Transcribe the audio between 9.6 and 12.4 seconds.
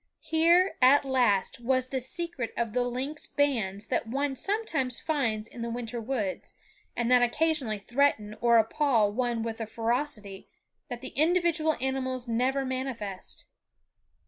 a ferocity that the individual animals